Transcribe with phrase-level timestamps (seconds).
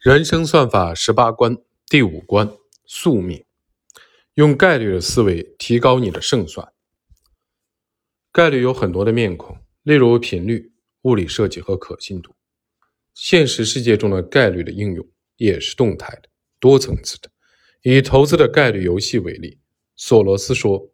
[0.00, 2.50] 人生算法十八关第五关
[2.86, 3.44] 宿命，
[4.32, 6.72] 用概率的思维提高你的胜算。
[8.32, 12.34] 概率有很多的面孔，例如频率、物理设计和可信度。
[13.12, 17.30] 现实世界中的概率的应用也是动态的、多层次的。
[17.82, 19.60] 以投资的概率游戏为例，
[19.96, 20.90] 索罗斯说：“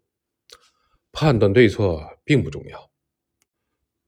[1.13, 2.91] 判断对错并不重要，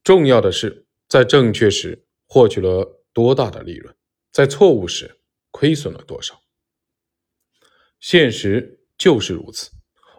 [0.02, 3.94] 重要的是在正确时获取了多大的利润。”
[4.38, 5.18] 在错误时
[5.50, 6.40] 亏损了多少？
[7.98, 9.72] 现实就是如此。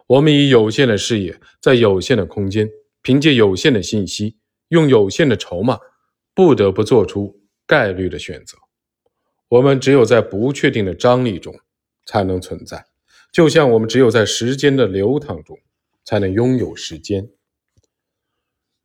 [0.06, 2.68] 我们以有限的视野，在有限的空间，
[3.00, 4.36] 凭借有限的信息，
[4.68, 5.78] 用有限的筹码，
[6.34, 8.58] 不得不做出概率的选择。
[9.48, 11.58] 我们只有在不确定的张力中
[12.04, 12.84] 才能存在，
[13.32, 15.58] 就像我们只有在时间的流淌中
[16.04, 17.30] 才能拥有时间。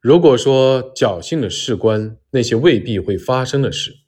[0.00, 3.98] 如果说侥幸的事关那些未必会发生的事，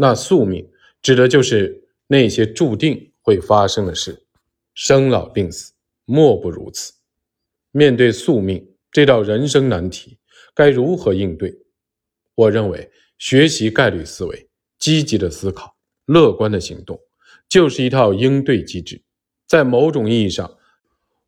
[0.00, 0.66] 那宿命
[1.02, 4.26] 指的就是那些注定会发生的事，
[4.72, 5.74] 生老病死，
[6.06, 6.94] 莫不如此。
[7.70, 10.18] 面对宿命这道人生难题，
[10.54, 11.54] 该如何应对？
[12.34, 14.48] 我认为，学习概率思维，
[14.78, 15.76] 积极的思考，
[16.06, 16.98] 乐观的行动，
[17.46, 19.04] 就是一套应对机制。
[19.46, 20.56] 在某种意义上，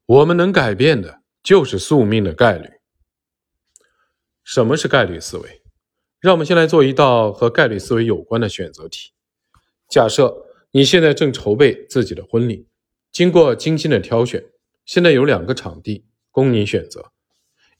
[0.07, 2.71] 我们能改变的就是宿命的概率。
[4.43, 5.62] 什么是概率思维？
[6.23, 9.11] 让我们先来做一道和概率思维有关的选择题。
[9.89, 12.69] 假设你现在正筹备自己的婚礼，
[13.11, 14.41] 经过精心的挑选，
[14.87, 17.11] 现在有两个场地供你选择：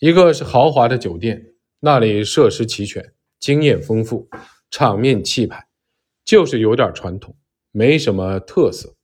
[0.01, 4.29] 一个是豪华的酒店，那里设施齐全，经验丰富，
[4.73, 5.69] 场面气派，
[6.25, 7.37] 就是有点传统，
[7.71, 8.97] 没什么特色；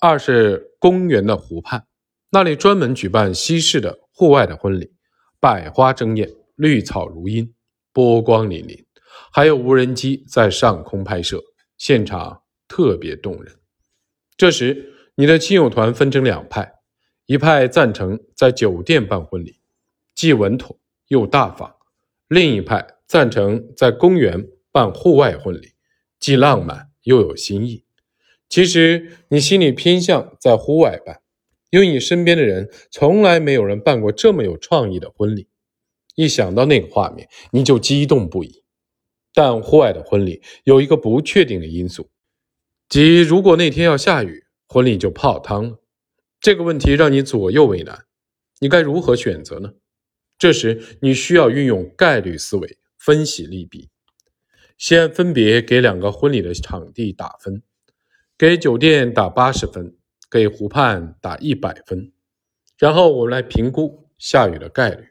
[0.00, 1.84] 二是公园的湖畔，
[2.30, 4.90] 那里专门举办西式的户外的婚礼，
[5.38, 7.52] 百花争艳，绿草如茵。
[7.92, 8.84] 波光粼粼，
[9.32, 11.42] 还有无人机在上空拍摄，
[11.76, 13.56] 现场特别动人。
[14.36, 16.72] 这时，你的亲友团分成两派：
[17.26, 19.60] 一派赞成在酒店办婚礼，
[20.14, 20.78] 既稳妥
[21.08, 21.76] 又大方；
[22.28, 25.72] 另一派赞成在公园办户外婚礼，
[26.18, 27.84] 既浪漫又有新意。
[28.48, 31.20] 其实，你心里偏向在户外办，
[31.70, 35.48] 因为你身边的人从来没有人办过这么有创意的婚礼。
[36.14, 38.62] 一想到那个画面，你就激动不已。
[39.32, 42.10] 但户外的婚礼有一个不确定的因素，
[42.88, 45.80] 即如果那天要下雨，婚礼就泡汤了。
[46.40, 48.06] 这个问题让你左右为难，
[48.58, 49.74] 你该如何选择呢？
[50.38, 53.90] 这时你需要运用概率思维分析利弊。
[54.78, 57.62] 先分别给两个婚礼的场地打分，
[58.38, 59.94] 给酒店打八十分，
[60.30, 62.10] 给湖畔打一百分。
[62.78, 65.09] 然后我们来评估下雨的概率。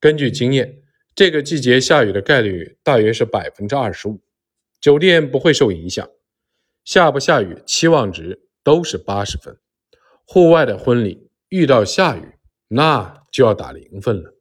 [0.00, 0.82] 根据经验，
[1.14, 4.22] 这个季节下雨的概率大约是百分之二十五，
[4.80, 6.08] 酒店不会受影响。
[6.84, 9.58] 下不下雨，期望值都是八十分。
[10.24, 12.22] 户外的婚礼遇到下雨，
[12.68, 14.34] 那就要打零分了。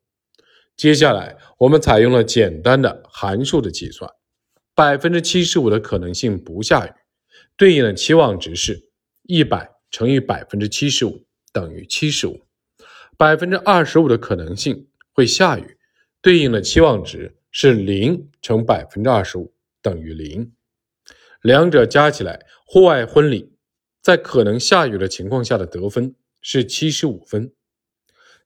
[0.78, 4.09] 接下来，我们采用了简单的函数的计算，
[4.74, 6.92] 百分之七十五的可能性不下雨，
[7.58, 8.90] 对应的期望值是
[9.24, 12.46] 一百乘以百分之七十五等于七十五，
[13.18, 14.88] 百分之二十五的可能性。
[15.19, 15.78] 会下雨，
[16.22, 20.53] 对应的期望值是零乘百分之二十五等于零，
[21.41, 23.52] 两者加起来，户外婚礼
[24.02, 27.52] 在可能下雨的情况下的得分是七十五分。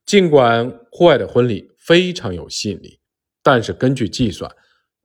[0.04, 2.98] 尽管户外的婚礼非常有吸引力，
[3.40, 4.50] 但是根据计算，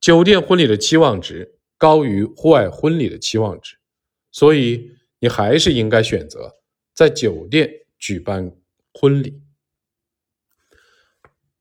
[0.01, 3.75] 酒店婚礼的期望值高于户外婚礼的期望值，
[4.31, 6.51] 所以你还是应该选择
[6.95, 8.51] 在酒店举办
[8.91, 9.39] 婚礼。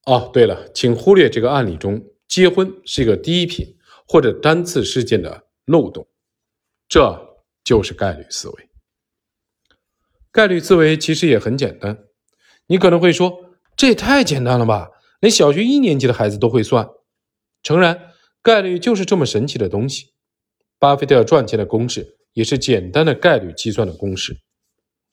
[0.09, 3.77] 哦，对了，请忽略这个案例中结婚是一个第一品
[4.07, 6.09] 或者单次事件的漏洞，
[6.89, 8.71] 这就是概率思维。
[10.33, 12.07] 概率思维其实也很简单，
[12.69, 14.89] 你可能会说这也太简单了吧，
[15.21, 16.89] 连小学一年级的孩子都会算。
[17.63, 20.15] 诚然，概率就是这么神奇的东西。
[20.79, 24.39] 巴菲特赚钱的公式也是简单的概率计算的公式。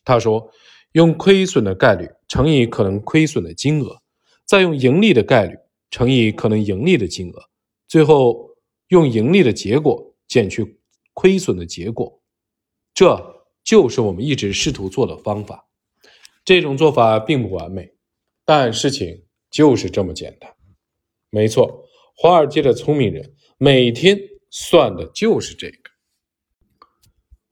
[0.05, 0.49] 他说，
[0.93, 3.97] 用亏损的概率乘以可能亏损的金额。
[4.45, 5.57] 再用盈利的概率
[5.89, 7.49] 乘以可能盈利的金额，
[7.87, 8.55] 最后
[8.89, 10.79] 用盈利的结果减去
[11.13, 12.21] 亏损的结果，
[12.93, 15.67] 这就是我们一直试图做的方法。
[16.43, 17.95] 这种做法并不完美，
[18.45, 20.53] 但事情就是这么简单。
[21.31, 24.19] 没错，华尔街的聪明人每天
[24.51, 25.89] 算的就是这个。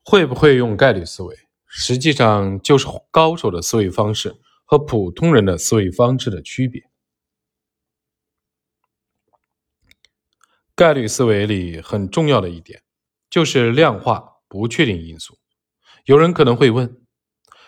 [0.04, 1.34] 会不会用概率思维，
[1.66, 4.36] 实际上就是高手的思维方式。
[4.64, 6.82] 和普通人的思维方式的区别。
[10.74, 12.82] 概率思维里很重要的一点，
[13.30, 15.38] 就是量化不确定因素。
[16.04, 17.00] 有人可能会问，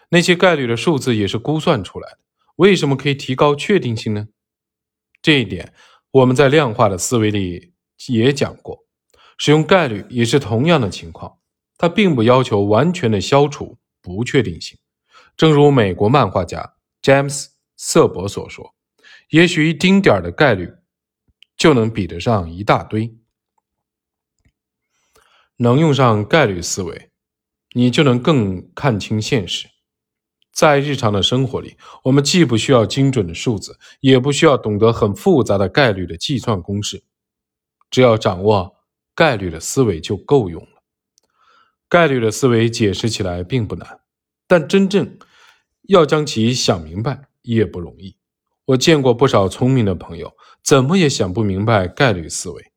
[0.08, 2.18] 那些概率的数字也是估算出来的，
[2.56, 4.28] 为什么可以提高确定性呢？
[5.22, 5.72] 这一点
[6.10, 7.74] 我们在量化的思维里
[8.08, 8.84] 也讲过，
[9.38, 11.38] 使用概率也是同样的情况，
[11.78, 14.78] 它并不要求完全的消除不确定性。
[15.36, 16.75] 正如美国漫画家
[17.06, 18.74] 詹姆斯·瑟伯所说
[19.30, 20.72] ：“也许一丁点儿的概率
[21.56, 23.16] 就能比得上一大堆。”
[25.58, 27.12] 能用上概率思维。
[27.74, 29.68] 你就能更看清现实。
[30.50, 37.04] 在日常的生活里，我们既不需要精准的数字，也不需要懂得很复杂的概率的计算公式，
[37.88, 38.74] 只要掌握
[39.14, 40.82] 概率的思维就够用了。
[41.88, 44.00] 概率的思维解释起来并不难，
[44.48, 45.16] 但真正
[45.88, 48.16] 要将其想明白也不容易。
[48.66, 50.32] 我见过不少聪明的朋友，
[50.64, 52.72] 怎么也想不明白概率思维。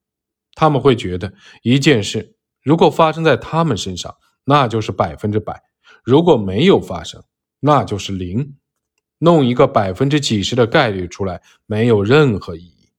[0.54, 1.34] 他们会觉得
[1.64, 4.16] 一件事如果发生在他们身上，
[4.46, 5.62] 那就是百分之百，
[6.04, 7.24] 如果没有发生，
[7.60, 8.56] 那就是零。
[9.22, 12.90] 弄一个百分之几十的概率出来，没有任何意义。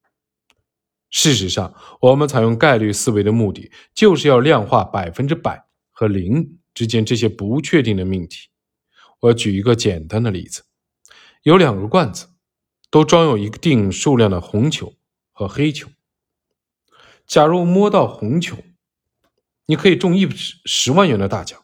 [1.09, 8.50] 事实上，我们采用概率思维的目的，就是要量化百分之百和零之间这些不确定的命题。
[9.21, 10.65] 我举一个简单的例子：
[11.43, 12.29] 有两个罐子，
[12.91, 14.95] 都装有一定数量的红球
[15.31, 15.89] 和黑球。
[17.27, 18.57] 假如摸到红球，
[19.67, 21.63] 你可以中一十万元的大奖。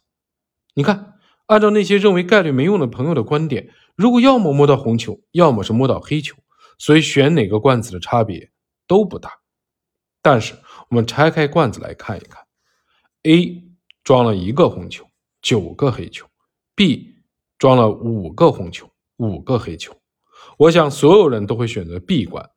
[0.74, 1.14] 你看，
[1.46, 6.36] 按照那些认为概率没用的朋友的观点，如果要么摸到红球，要么是摸到黑球，
[6.78, 8.52] 所以选哪个罐子的差别
[8.86, 9.30] 都不大。
[10.20, 10.54] 但是
[10.90, 12.46] 我们拆开罐子来看一看
[13.22, 13.64] ，A
[14.04, 15.08] 装了一个红球，
[15.40, 16.26] 九个黑球
[16.76, 17.15] ；B
[17.58, 19.94] 装了五个红球，五个黑球。
[20.58, 22.48] 我想所有人都会选择 B 罐，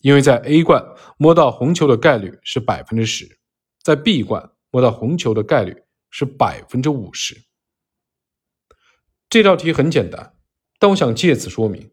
[0.00, 0.84] 因为在 A 罐
[1.16, 3.38] 摸到红球的概率是百分之十，
[3.82, 4.50] 在 B 罐。
[4.70, 5.74] 摸到红球的概率
[6.10, 7.44] 是百分之五十。
[9.30, 10.34] 这道题很简单，
[10.78, 11.90] 但我想借此说明，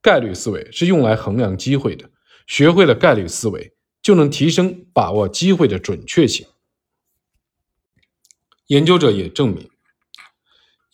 [0.00, 2.10] 概率思维是用来衡量机会的。
[2.46, 6.46] 学会了概率思维，就能提升把握机会的准确性。
[8.68, 9.70] 研究者也证明，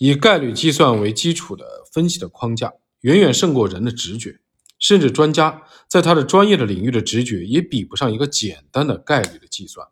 [0.04, 2.72] 以概率计算为基础的分析的框架，
[3.02, 4.40] 远远胜过人的直觉。
[4.80, 9.86] 甚至专家在他的专业的领域的直觉也比不上一个简单的概率的计算。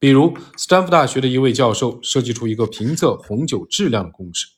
[0.00, 4.48] 比如，斯坦福大学的一位教授设计出一个评测红酒质量的公式。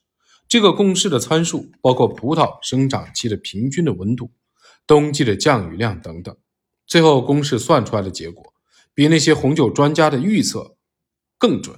[0.48, 4.30] 这个公式的参数包括葡萄生长期的平均的温度、
[4.86, 6.34] 冬季的降雨量等等。
[6.86, 8.54] 最后，公式算出来的结果
[8.94, 10.78] 比那些红酒专家的预测
[11.36, 11.76] 更准。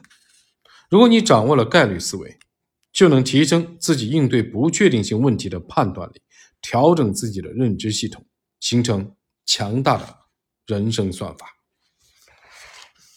[0.88, 2.38] 如果你掌握了概率思维，
[2.98, 6.20] 就能提升自己应对不确定性问题的判断力。
[6.60, 8.26] 调整自己的认知系统，
[8.58, 9.14] 形成
[9.46, 10.04] 强大的
[10.66, 11.46] 人生算法。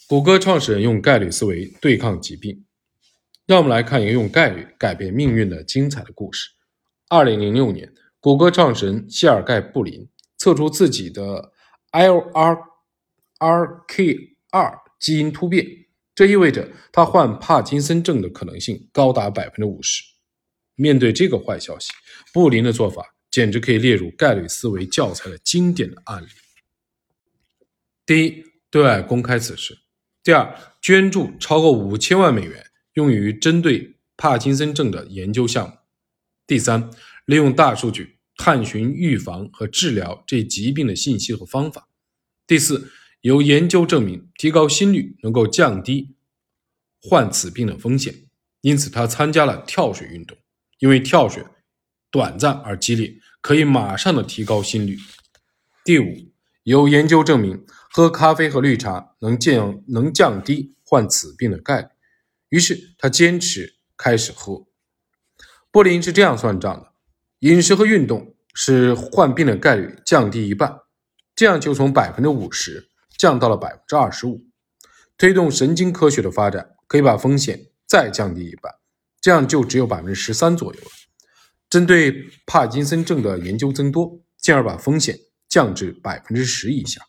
[0.07, 2.63] 谷歌创始人用概率思维对抗疾病，
[3.47, 6.51] 让我们来看一个用概率改变命运的精彩的故事。
[7.09, 10.07] 二零零六年，谷歌创始人谢尔盖·布林
[10.37, 11.51] 测出自己的
[11.91, 15.65] LRRK2 基因突变，
[16.13, 20.03] 这意味着他患帕金森症的可能性高达百分之五十。
[20.75, 21.91] 面对这个坏消息，
[22.33, 23.15] 布林的做法。
[23.31, 26.27] 简直可以列入概率思维教材的经典的案例。
[28.05, 29.73] 第一，对外公开此事；
[30.21, 32.65] 第二，捐助超过五千万美元
[32.95, 35.75] 用于针对帕金森症的研究项目；
[36.45, 36.91] 第三，
[37.23, 41.83] 利用大数据探寻预防和治疗这疾病的信息和方法；
[42.45, 42.91] 第四，
[43.21, 46.15] 有研究证明提高心率能够降低
[47.01, 48.13] 患此病的风险，
[48.61, 50.37] 因此他参加了跳水运动，
[50.79, 51.45] 因为跳水。
[52.13, 54.97] 短暂而激烈，可以马上的提高心率。
[55.85, 61.87] 第五，有研究证明喝咖啡和绿茶能降能降低患此病的概率，
[62.49, 64.67] 于是他坚持开始喝。
[65.71, 66.91] 布林是这样算账的：
[67.47, 70.81] 饮食和运动使患病的概率降低一半，
[71.33, 72.90] 这样就从百分之五十
[73.21, 74.47] 降到了百分之二十五。
[75.15, 78.73] 推动神经科学的发展，可以把风险再降低一半，
[79.21, 80.87] 这样就只有百分之十三左右了。
[81.69, 87.03] 针对帕金森症的研究增多，进而把风险降至百分之十以下。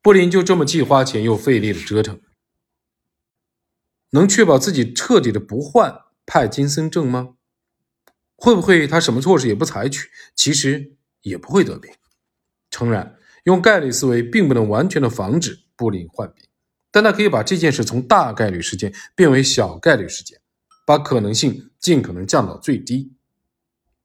[0.00, 2.18] 布林就这么既花钱又费力的折腾，
[4.12, 7.34] 能确保自己彻底的不患帕金森症吗？
[8.34, 11.92] 会不会他什么措施也不采取，其实也不会得病？
[12.70, 16.44] 诚然，用概率思维并不能完全的防止布林患病，
[16.90, 20.38] 但他可以把这件事从大概率事件变为小概率事件，
[20.86, 23.12] 把可能性尽可能降到最低。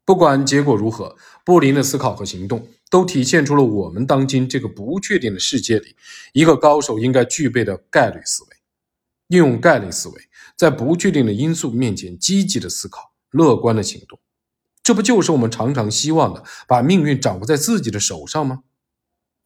[0.06, 5.96] 不管结果如何，布林的思考和行动都体现出了我们当今这个不确定的世界里，
[6.34, 8.50] 一个高手应该具备的概率思维。
[9.28, 10.22] 运用概率思维，
[10.56, 14.18] 在不确定的因素面前积极的思考、乐观的行动，
[14.82, 18.64] 这不就是我们常常希望的，把命运掌握在自己的手上吗？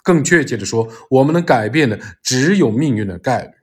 [0.04, 3.54] 更确切的说，我们能改变的只有命运的概率。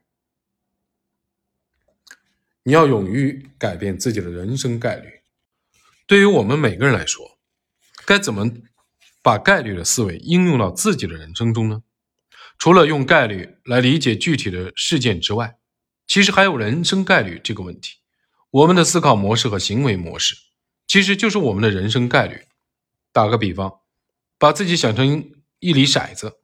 [2.63, 5.21] 你要勇于改变自己的人生概率。
[6.05, 7.37] 对于我们每个人来说，
[8.05, 8.51] 该怎么
[9.21, 11.83] 把概率的思维应用到自己的人生中呢？
[12.57, 15.57] 除了用概率来理解具体的事件之外，
[16.05, 17.97] 其实还有人生概率这个问题，
[18.49, 20.35] 我们的思考模式和行为模式，
[20.87, 22.45] 其实就是我们的人生概率。
[23.11, 23.79] 打个比方，
[24.37, 26.39] 把自己想成一粒骰子，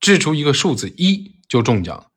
[0.00, 2.10] 掷出一个数字一就中奖。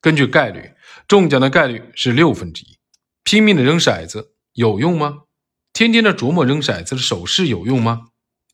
[0.00, 0.72] 根据概率，
[1.06, 2.78] 中奖的概率是六分之一。
[3.22, 5.22] 拼命的扔骰子有用吗？
[5.72, 8.08] 天天的琢磨扔骰子的手势有用吗？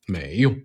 [0.06, 0.60] 没用，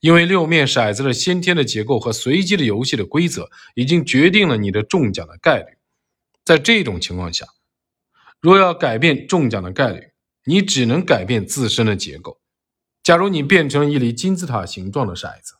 [0.00, 5.76] 因为六面骰子的先天的结构和随机的游戏的规则已经决定了你的中奖的概率。
[6.44, 7.46] 在这种情况下，
[8.40, 10.08] 若要改变中奖的概率，
[10.44, 12.40] 你只能改变自身的结构。
[13.02, 15.54] 假如你变成一粒金字塔形状的骰子，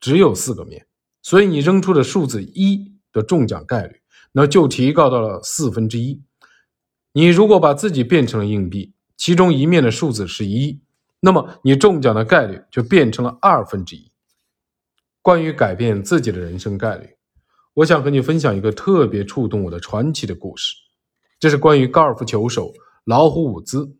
[0.00, 0.86] 只有四个面，
[1.22, 4.00] 所以你扔出的数字一的中奖概率，
[4.32, 6.22] 那就提高到了四分之一。
[7.12, 10.80] 你如果把自己变成了硬币，其中一面的数字是一，
[11.20, 14.12] 那么你中奖的概率就变成了二分之一。
[15.20, 17.08] 关于改变自己的人生概率。
[17.74, 20.74] 我想和你分享一个特别触动我的传奇的故事，
[21.38, 22.72] 这是关于高尔夫球手
[23.04, 23.96] 老虎伍兹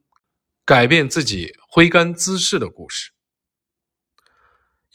[0.64, 3.12] 改变自己挥杆姿势的故事。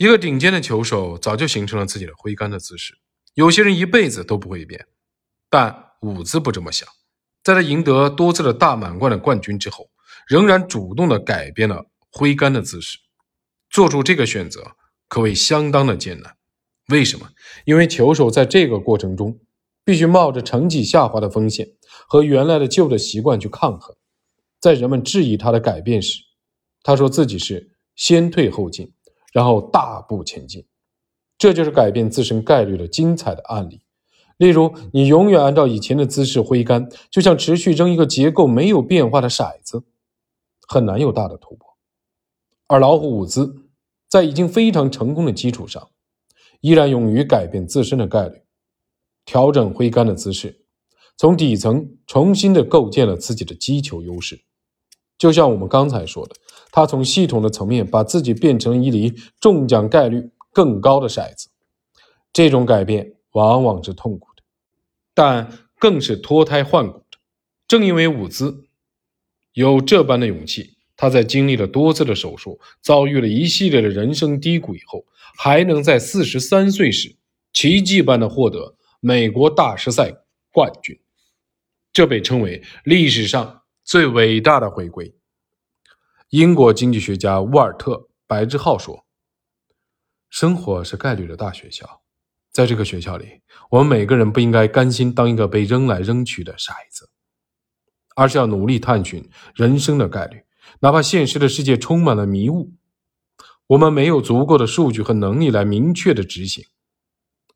[0.03, 2.97] 一个顶尖的球手早就形成了自己的挥杆的姿势，
[3.35, 4.85] 有些人一辈子都不会变，
[5.49, 6.85] 但伍兹不这么想。
[7.41, 9.89] 在他赢得多次的大满贯的冠军之后，
[10.27, 12.99] 仍然主动的改变了挥杆的姿势。
[13.69, 14.75] 做出这个选择
[15.07, 16.35] 可谓相当的艰难。
[16.89, 17.29] 为什么？
[17.63, 19.39] 因为球手在这个过程中
[19.85, 21.65] 必须冒着成绩下滑的风险，
[22.09, 23.95] 和原来的旧的习惯去抗衡。
[24.59, 26.19] 在人们质疑他的改变时，
[26.81, 28.91] 他说自己是先退后进，
[29.33, 30.65] 然后大步前进。
[31.37, 33.81] 这就是改变自身概率的精彩的案例。
[34.37, 39.83] 例如，你永远按照以前的姿势挥杆，就像持续扔一个结构没有变化的骰子，
[40.69, 41.75] 很难有大的突破。
[42.67, 43.67] 而老虎伍兹
[44.07, 45.89] 在已经非常成功的基础上。
[46.61, 48.41] 依然勇于改变自身的概率，
[49.25, 50.63] 调整挥杆的姿势，
[51.17, 54.41] 从底层重新的构建了自己的击球优势。
[55.17, 56.33] 就像我们刚才说的，
[56.75, 61.49] 他从系统的层面把自己变成一粒中奖概率更高的骰子。
[62.33, 64.41] 这种改变往往是痛苦的，
[65.13, 67.19] 但更是脱胎换骨的。
[67.67, 68.65] 正因为伍兹
[69.53, 70.71] 有这般的勇气。
[70.95, 75.03] 他在经历了多次的手术，遭遇了一系列的人生低谷以后，
[75.35, 77.15] 还能在四十三岁时
[77.51, 80.13] 奇迹般的获得美国大师赛
[80.51, 80.97] 冠军，
[81.91, 85.13] 这被称为历史上最伟大的回归。
[86.33, 87.91] 英国经济学家沃尔特·
[88.25, 89.05] 白志浩说
[90.31, 92.01] ：“生活是概率的大学校，
[92.51, 97.11] 在这个学校里，我们每个人不应该甘心当一个被扔来扔去的骰子，
[98.15, 100.41] 而是要努力探寻人生的概率。”
[100.81, 102.73] 哪怕现实的世界充满了迷雾，
[103.67, 106.65] 我们没有足够的数据和能力来明确的执行，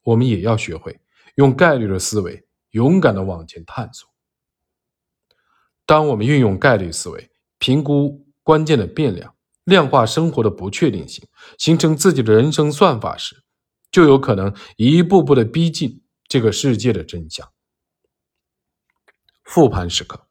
[0.03, 0.99] 我们也要学会
[1.33, 4.07] 用概率的思维，勇敢的往前探索。
[5.87, 9.35] 当我们运用概率思维，评估关键的变量，
[9.65, 11.27] 量化生活的不确定性，
[11.57, 13.43] 形成自己的人生算法时，
[13.91, 17.51] 就有可能一步步的逼近这个世界的真相。
[19.43, 20.29] 复盘时刻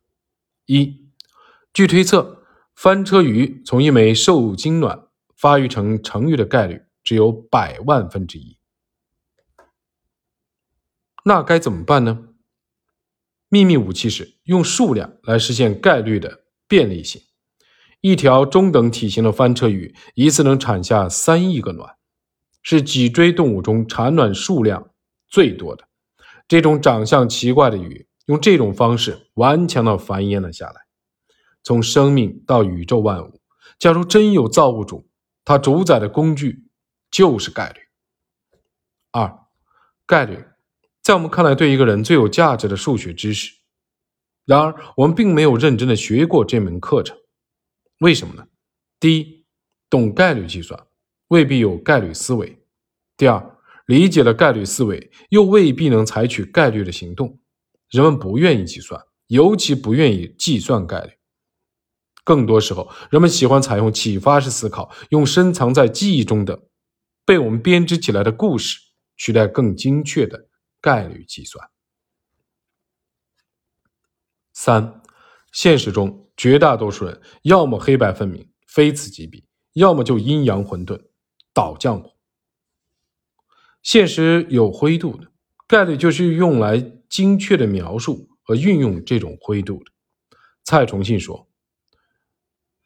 [0.64, 1.10] 一，
[1.74, 2.42] 据推测。
[2.74, 8.58] 翻车鱼从一枚受精卵发育成成鱼的概率只有百万分之一，
[11.24, 12.28] 那该怎么办呢？
[13.48, 17.22] 秘密武器是用数量来实现概率的便利性。
[18.00, 21.96] 一条中等体型的翻车鱼一次能产下三亿个卵，
[22.62, 24.90] 是脊椎动物中产卵数量
[25.28, 25.88] 最多的。
[26.46, 30.82] 这种长相奇怪的鱼用这种方式顽强的繁衍了下来。
[31.62, 33.40] 从生命到宇宙万物，
[33.78, 35.08] 假如真有造物主，
[35.44, 36.68] 他主宰的工具
[37.10, 37.80] 就是概率。
[39.10, 39.36] 二，
[40.06, 40.44] 概率
[41.02, 43.52] 在我们看来对一个人最有价值的数学知识。
[44.44, 47.18] 然而，我们并没有认真的学过这门课程。
[47.98, 48.46] 为什么呢？
[49.00, 49.44] 第一，
[49.88, 50.86] 懂概率计算
[51.28, 52.58] 未必有概率思维；
[53.16, 57.38] 第二，理解了概率思维又未必能采取概率的行动。
[57.88, 61.12] 人们不愿意计算，尤其不愿意计算概率。
[62.24, 66.68] 更多时候，人们喜欢采用启发式思考，用深藏在记忆中的
[67.24, 68.78] 被我们编织起来的故事
[69.16, 70.48] 取代更精确的
[70.80, 71.70] 概率计算。
[74.52, 75.00] 三，
[75.52, 81.00] 现实中绝大多数人要么黑白分明，非此即彼，要么就阴阳混沌，
[81.54, 82.10] 倒浆糊。
[83.82, 85.30] 现实有灰度的
[85.66, 86.78] 概率，就是用来
[87.08, 89.92] 精确的描述和运用这种灰度的。
[90.64, 91.48] 蔡崇信说：“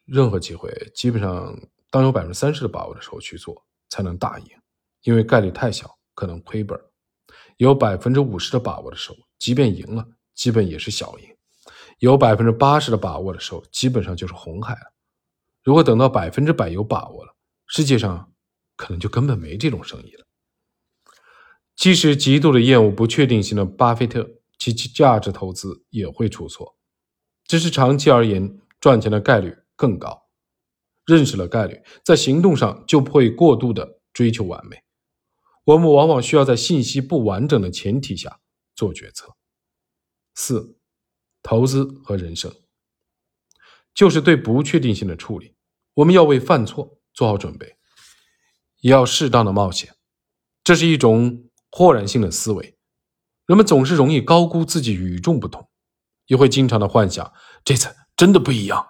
[0.05, 4.45] 任何机会，基本上当有百分之三十的把握的时候去做，才能大赢。
[5.01, 6.77] 因为概率太小，可能亏本；
[7.57, 11.30] 有百分之五十的把握的时候，即便赢了，基本也是小赢；
[12.01, 14.91] 有百分之八十的把握的时候，基本上就是红海了。
[15.63, 17.35] 如果等到百分之百有把握了，
[17.67, 18.33] 世界上
[18.75, 20.25] 可能就根本没这种生意了。
[21.75, 24.27] 即使极度的厌恶不确定性的巴菲特，
[24.57, 26.75] 其价值投资也会出错。”
[27.45, 30.27] 只是长期而言，赚钱的概率更高。
[31.05, 34.81] 认识了概率，在行动上就不会过度的追求完美。
[35.65, 38.39] 我们往往需要在信息不完整的前提下
[38.73, 39.35] 做决策。
[40.33, 40.79] 四，
[41.41, 42.53] 投资和人生，
[43.93, 45.55] 就是对不确定性的处理。
[45.95, 47.75] 我们要为犯错做好准备，
[48.81, 49.95] 也要适当的冒险。
[50.63, 52.77] 这是一种豁然性的思维。
[53.45, 55.67] 人们总是容易高估自己与众不同。
[56.27, 57.33] 也会经常的幻想，
[57.65, 58.87] 这次真的不一样。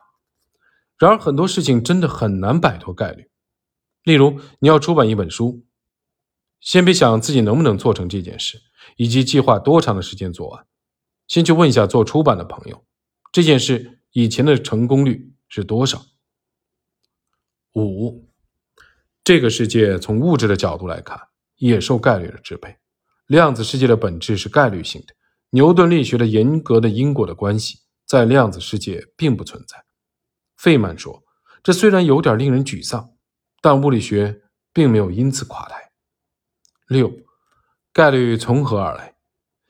[0.99, 3.31] 然而很多事情真的很难摆脱概率。
[4.03, 5.65] 例如，你要出版一本书，
[6.59, 8.61] 先别想自己能不能做成这件事，
[8.95, 10.67] 以及计划多长的时间做完。
[11.31, 12.85] 先去问一下做出版的朋友，
[13.31, 16.03] 这件事以前的成功率是多少？
[17.73, 18.27] 五，
[19.23, 21.17] 这个世界从物质的角度来看，
[21.55, 22.75] 也受概率的支配。
[23.27, 25.13] 量子世界的本质是概率性的。
[25.51, 29.85] 牛顿力学的严格的因果的关系在量子世界并不存在。
[30.57, 31.23] 费曼说
[31.63, 33.13] ：“这虽然有点令人沮丧，
[33.61, 34.41] 但物理学
[34.73, 35.93] 并没有因此垮台。”
[36.87, 37.09] 六，
[37.93, 39.15] 概率从何而来？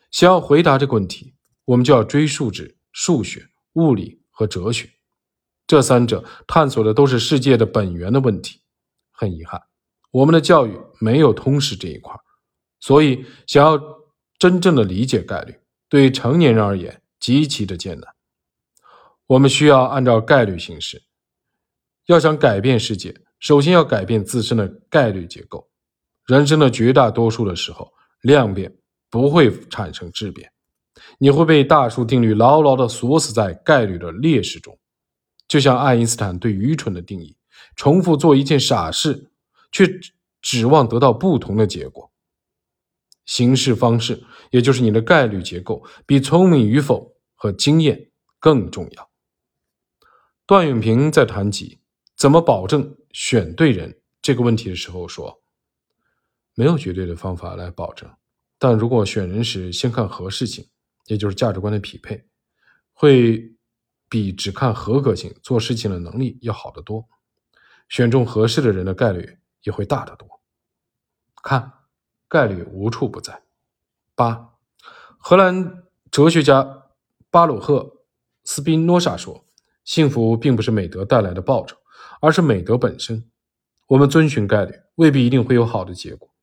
[0.10, 4.90] 想要回答这个问题，我们就要追溯至数学、物理和哲学。
[5.68, 8.62] 这三者探索的都是世界的本源的问题。
[9.12, 9.62] 很遗憾，
[10.12, 12.14] 我们的教育没有通识这一块，
[12.80, 13.80] 所以想要
[14.40, 15.56] 真正的理解概率。
[15.88, 18.14] 对于成年人而言，极其的艰难。
[19.28, 21.04] 我们需要按照概率行事。
[22.08, 25.70] 要想改变世界，首先要改变自身的概率结构。
[26.26, 28.76] 人生的绝大多数的时候，量变
[29.10, 30.52] 不会产生质变，
[31.18, 34.78] 你会被大数定律牢牢的锁死在概率的劣势中。
[35.48, 37.36] 就像爱因斯坦对愚蠢的定义：
[37.76, 39.32] 重复做一件傻事，
[39.72, 39.88] 却
[40.42, 42.12] 指望得到不同的结果。
[43.26, 49.10] 行事方式，也就是你的概率结构，比聪明与否和经验更重要。
[50.46, 51.80] 段永平在谈及
[52.18, 55.42] 怎么保证选对人这个问题的时候说
[56.56, 58.10] ：“没有绝对的方法来保证，
[58.58, 60.66] 但如果选人时先看合适性，
[61.08, 62.26] 也就是价值观的匹配，
[62.94, 63.56] 会
[64.10, 67.08] 比只看合格性、做事情的能力要好得多。
[67.90, 70.28] 选中合适的人的概率也会大得多。”
[71.44, 71.74] 看。
[72.32, 73.44] 概率无处不在。
[74.16, 74.54] 八，
[75.18, 76.86] 荷兰哲学家
[77.30, 77.80] 巴鲁赫·
[78.46, 79.44] 斯宾诺莎说
[79.84, 81.76] ：“幸福并不是美德带来的报酬，
[82.22, 83.30] 而是美德本身。
[83.88, 86.34] 我们遵循概率，未必一定会有好的结果，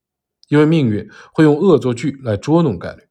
[0.49, 3.08] 因为命运会用恶作剧来捉弄概率。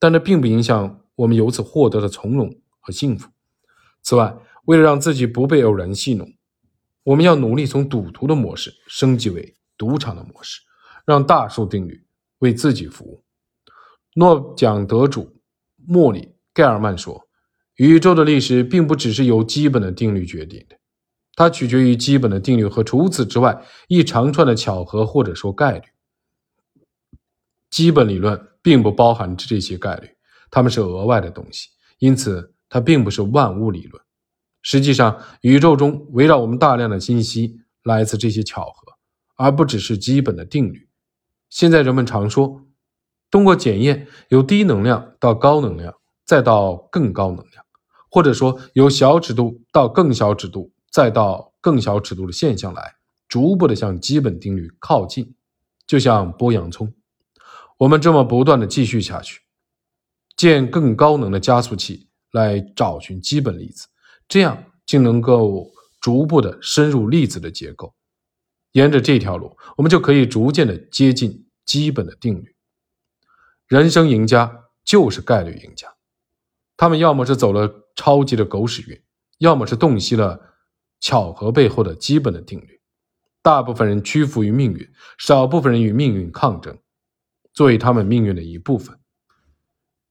[0.00, 3.30] 但这并不影响我们由此获得的从容和幸福。
[4.02, 4.34] 此外，
[4.64, 6.28] 为了让自己不被偶然戏弄，
[7.04, 10.62] 我们要努力从赌徒的模式升级为赌场的模式，
[11.06, 12.04] 让大数定律。”
[12.40, 13.22] 为自己服务。
[14.14, 15.36] 诺奖得主
[15.76, 16.20] 莫里·
[16.54, 17.28] 盖尔曼说
[17.76, 20.78] ：“宇宙的历史并不只是由基本的定律决定的，
[21.34, 25.82] 它取决于基本的定律和除此之外一长串的巧合或者说概率。
[27.68, 30.08] 基本理论并不包含这些概率，
[30.50, 31.68] 它们是额外的东西，
[31.98, 34.02] 因此它并不是万物理论。
[34.62, 38.92] 实际上，宇宙中围绕我们大量的信息来自这些巧合，
[39.36, 40.88] 而不只是基本的定律。”
[41.48, 42.66] 现在人们常说，
[43.30, 45.94] 通过检验由低能量到高能量，
[46.24, 47.64] 再到更高能量，
[48.10, 52.96] 或者说由小尺度到更小尺度，再到更小尺度的现象来，
[53.26, 55.34] 逐步的向基本定律靠近，
[55.86, 56.92] 就像剥洋葱。
[57.80, 59.40] 我们这么不断的继续下去，
[60.36, 63.88] 建更高能的加速器来找寻基本粒子，
[64.28, 65.66] 这样就能够
[65.98, 67.94] 逐步的深入粒子的结构。
[68.72, 72.54] 沿着这条路，我们就可以逐渐的接近基本的定律。
[73.66, 75.88] 人生赢家就是概率赢家，
[76.76, 79.02] 他们要么是走了超级的狗屎运，
[79.38, 80.38] 要么是洞悉了
[81.00, 82.78] 巧合背后的基本的定律。
[83.40, 86.78] 大部分人屈服于命运，少部分人与命运抗争，
[87.52, 88.98] 作为他们命运的一部分。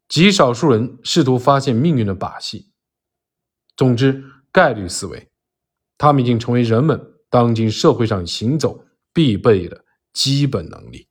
[0.08, 2.72] 极少数人试图发现命运的把戏。
[3.76, 5.30] 总之，概率思维，
[5.98, 7.00] 他们已经成为人们
[7.30, 11.09] 当今社会上行走必备的基本能力。